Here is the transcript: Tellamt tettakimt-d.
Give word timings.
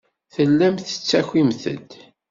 Tellamt 0.33 0.85
tettakimt-d. 0.89 1.91